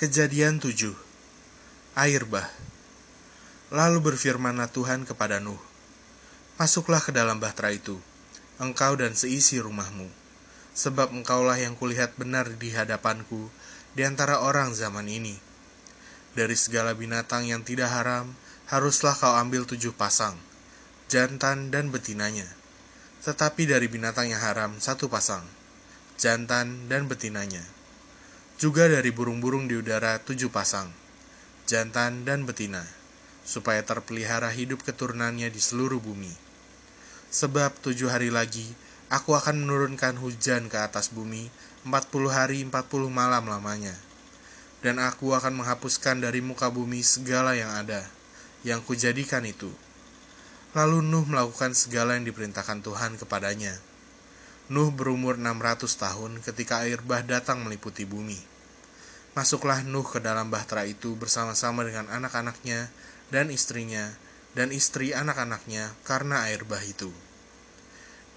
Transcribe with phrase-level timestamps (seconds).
[0.00, 0.96] Kejadian 7
[1.92, 2.48] Air bah.
[3.68, 5.60] Lalu berfirmanlah Tuhan kepada Nuh
[6.56, 8.00] Masuklah ke dalam bahtera itu
[8.56, 10.08] Engkau dan seisi rumahmu
[10.72, 13.52] Sebab engkaulah yang kulihat benar di hadapanku
[13.92, 15.36] Di antara orang zaman ini.
[16.32, 18.32] Dari segala binatang yang tidak haram
[18.72, 20.40] Haruslah kau ambil tujuh pasang
[21.12, 22.48] Jantan dan betinanya.
[23.20, 25.44] Tetapi dari binatang yang haram satu pasang
[26.16, 27.79] Jantan dan betinanya
[28.60, 30.92] juga dari burung-burung di udara tujuh pasang,
[31.64, 32.84] jantan dan betina,
[33.40, 36.28] supaya terpelihara hidup keturunannya di seluruh bumi.
[37.32, 38.68] Sebab tujuh hari lagi,
[39.08, 41.48] aku akan menurunkan hujan ke atas bumi,
[41.88, 43.96] empat puluh hari empat puluh malam lamanya.
[44.84, 48.04] Dan aku akan menghapuskan dari muka bumi segala yang ada,
[48.60, 49.72] yang kujadikan itu.
[50.76, 53.72] Lalu Nuh melakukan segala yang diperintahkan Tuhan kepadanya.
[54.70, 58.38] Nuh berumur 600 tahun ketika air bah datang meliputi bumi.
[59.34, 62.86] Masuklah Nuh ke dalam bahtera itu bersama-sama dengan anak-anaknya
[63.34, 64.14] dan istrinya
[64.54, 67.10] dan istri anak-anaknya karena air bah itu.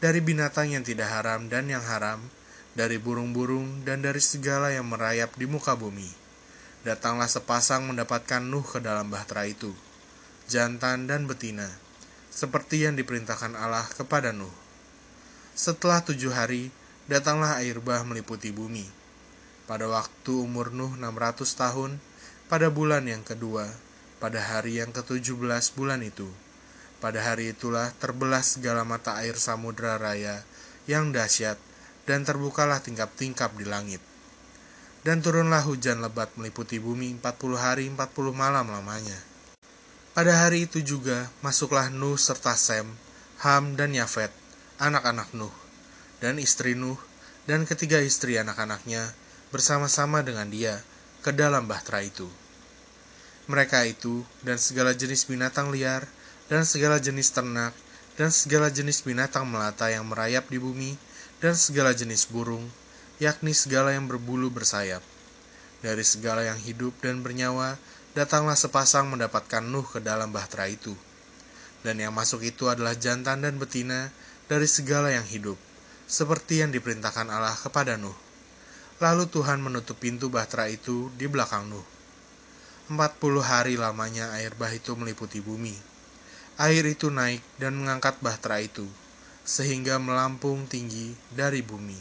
[0.00, 2.24] Dari binatang yang tidak haram dan yang haram,
[2.72, 6.08] dari burung-burung dan dari segala yang merayap di muka bumi.
[6.80, 9.76] Datanglah sepasang mendapatkan Nuh ke dalam bahtera itu,
[10.48, 11.68] jantan dan betina,
[12.32, 14.61] seperti yang diperintahkan Allah kepada Nuh.
[15.52, 16.72] Setelah tujuh hari,
[17.12, 18.88] datanglah air bah meliputi bumi.
[19.68, 22.00] Pada waktu umur Nuh 600 tahun,
[22.48, 23.68] pada bulan yang kedua,
[24.16, 26.24] pada hari yang ke-17 bulan itu,
[27.04, 30.40] pada hari itulah terbelah segala mata air samudra raya
[30.88, 31.60] yang dahsyat,
[32.08, 34.00] dan terbukalah tingkap-tingkap di langit.
[35.04, 37.98] Dan turunlah hujan lebat meliputi bumi 40 hari 40
[38.32, 39.20] malam lamanya.
[40.16, 42.88] Pada hari itu juga masuklah Nuh serta Sem,
[43.44, 44.41] Ham dan Yafet
[44.80, 45.52] anak-anak Nuh,
[46.22, 47.00] dan istri Nuh,
[47.44, 49.12] dan ketiga istri anak-anaknya
[49.50, 50.80] bersama-sama dengan dia
[51.20, 52.30] ke dalam bahtera itu.
[53.50, 56.06] Mereka itu dan segala jenis binatang liar,
[56.46, 57.74] dan segala jenis ternak,
[58.14, 60.94] dan segala jenis binatang melata yang merayap di bumi,
[61.42, 62.70] dan segala jenis burung,
[63.18, 65.02] yakni segala yang berbulu bersayap.
[65.82, 67.74] Dari segala yang hidup dan bernyawa,
[68.14, 70.94] datanglah sepasang mendapatkan Nuh ke dalam bahtera itu.
[71.82, 74.14] Dan yang masuk itu adalah jantan dan betina,
[74.50, 75.54] dari segala yang hidup,
[76.10, 78.16] seperti yang diperintahkan Allah kepada Nuh.
[78.98, 81.86] Lalu Tuhan menutup pintu bahtera itu di belakang Nuh.
[82.90, 85.74] Empat puluh hari lamanya air bah itu meliputi bumi.
[86.58, 88.84] Air itu naik dan mengangkat bahtera itu,
[89.46, 91.96] sehingga melampung tinggi dari bumi.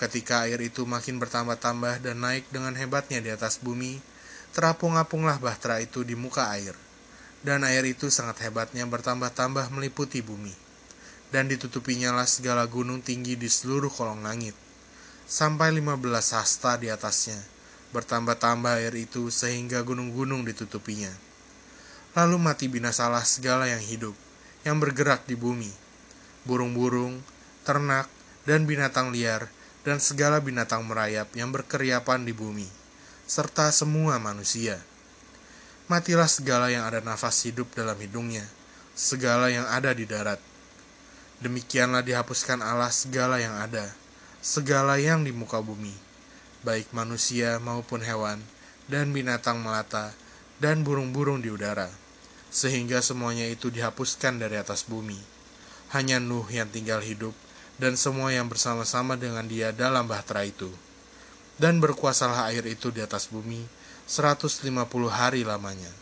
[0.00, 4.02] Ketika air itu makin bertambah-tambah dan naik dengan hebatnya di atas bumi,
[4.50, 6.74] terapung-apunglah bahtera itu di muka air,
[7.46, 10.71] dan air itu sangat hebatnya bertambah-tambah meliputi bumi
[11.32, 14.52] dan ditutupinya lah segala gunung tinggi di seluruh kolong langit,
[15.24, 17.40] sampai lima belas hasta di atasnya,
[17.96, 21.08] bertambah-tambah air itu sehingga gunung-gunung ditutupinya.
[22.12, 24.12] Lalu mati binasalah segala yang hidup,
[24.68, 25.72] yang bergerak di bumi,
[26.44, 27.24] burung-burung,
[27.64, 28.12] ternak,
[28.44, 29.48] dan binatang liar,
[29.88, 32.68] dan segala binatang merayap yang berkeriapan di bumi,
[33.24, 34.76] serta semua manusia.
[35.88, 38.44] Matilah segala yang ada nafas hidup dalam hidungnya,
[38.92, 40.51] segala yang ada di darat,
[41.42, 43.90] Demikianlah dihapuskan Allah segala yang ada,
[44.38, 45.90] segala yang di muka bumi,
[46.62, 48.38] baik manusia maupun hewan,
[48.86, 50.14] dan binatang melata,
[50.62, 51.90] dan burung-burung di udara,
[52.46, 55.18] sehingga semuanya itu dihapuskan dari atas bumi.
[55.90, 57.34] Hanya Nuh yang tinggal hidup,
[57.74, 60.70] dan semua yang bersama-sama dengan dia dalam bahtera itu.
[61.58, 63.66] Dan berkuasalah air itu di atas bumi
[64.06, 64.62] 150
[65.10, 66.01] hari lamanya.